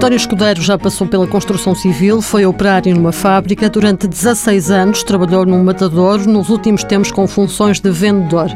[0.00, 5.44] António Escudeiro já passou pela construção civil, foi operário numa fábrica, durante 16 anos trabalhou
[5.44, 8.46] num matador, nos últimos tempos com funções de vendedor,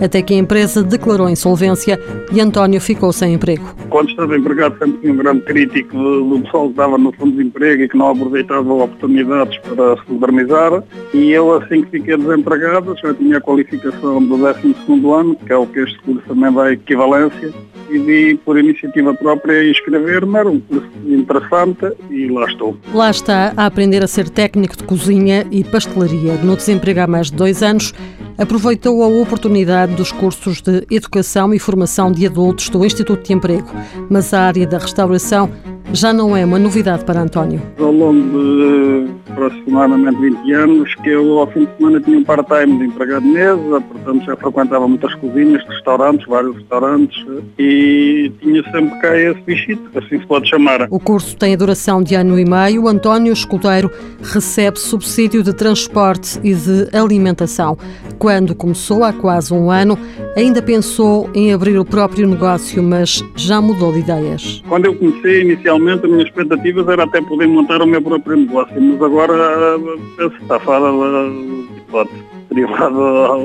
[0.00, 2.00] até que a empresa declarou insolvência
[2.32, 3.74] e António ficou sem emprego.
[3.90, 7.42] Quando estava empregado sempre tinha um grande crítico do pessoal que estava no fundo de
[7.42, 10.82] emprego e que não aproveitava oportunidades para se modernizar
[11.12, 15.56] e eu assim que fiquei desempregado já tinha a qualificação do 12º ano, que é
[15.56, 17.52] o que este curso também dá equivalência,
[17.88, 22.76] decidi por iniciativa própria inscrever-me, era um curso interessante e lá estou.
[22.92, 26.34] Lá está a aprender a ser técnico de cozinha e pastelaria.
[26.42, 27.92] No desemprego há mais de dois anos,
[28.38, 33.68] aproveitou a oportunidade dos cursos de Educação e Formação de Adultos do Instituto de Emprego,
[34.10, 35.50] mas a área da restauração
[35.92, 37.60] já não é uma novidade para António.
[37.78, 42.78] Ao longo de aproximadamente 20 anos, que eu ao fim de semana tinha um part-time
[42.78, 47.24] de empregado de mesa, portanto já frequentava muitas cozinhas, restaurantes, vários restaurantes,
[47.58, 50.86] e tinha sempre cá esse bichito, assim se pode chamar.
[50.90, 52.88] O curso tem a duração de ano e meio.
[52.88, 53.90] António Escudeiro
[54.22, 57.76] recebe subsídio de transporte e de alimentação.
[58.24, 59.98] Quando começou, há quase um ano,
[60.34, 64.62] ainda pensou em abrir o próprio negócio, mas já mudou de ideias.
[64.66, 68.80] Quando eu comecei, inicialmente, as minhas expectativas era até poder montar o meu próprio negócio,
[68.80, 69.78] mas agora
[70.16, 73.40] penso que está fora da hipótese derivado ao,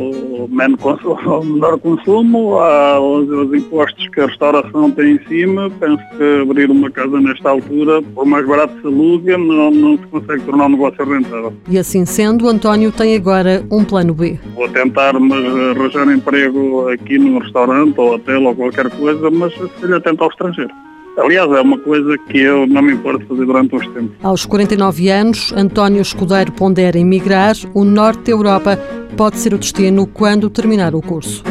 [1.25, 5.69] ao menor consumo, aos, aos, impostos que a restauração tem em cima.
[5.79, 10.07] Penso que abrir uma casa nesta altura, por mais barato se aluga, não, não se
[10.07, 11.53] consegue tornar um negócio rentável.
[11.67, 14.39] E assim sendo, António tem agora um plano B.
[14.55, 19.67] Vou tentar mas arranjar emprego aqui num restaurante ou hotel ou qualquer coisa, mas se
[19.81, 20.71] calhar tentar ao estrangeiro.
[21.17, 24.15] Aliás, é uma coisa que eu não me importo fazer durante uns tempos.
[24.23, 27.55] Aos 49 anos, António Escudeiro pondera emigrar.
[27.73, 28.77] O norte da Europa
[29.17, 31.43] pode ser o destino quando terminar o curso.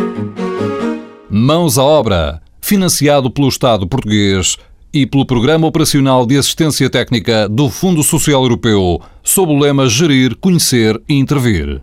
[1.30, 2.40] Mãos à obra.
[2.60, 4.58] Financiado pelo Estado português
[4.92, 10.36] e pelo Programa Operacional de Assistência Técnica do Fundo Social Europeu, sob o lema Gerir,
[10.36, 11.82] Conhecer e Intervir.